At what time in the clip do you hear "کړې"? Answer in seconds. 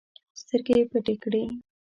1.23-1.43